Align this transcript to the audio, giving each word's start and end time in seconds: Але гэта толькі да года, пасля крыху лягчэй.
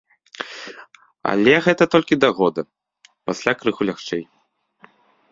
Але 1.31 1.51
гэта 1.65 1.83
толькі 1.95 2.17
да 2.23 2.29
года, 2.39 2.61
пасля 3.31 3.51
крыху 3.59 3.81
лягчэй. 3.91 4.23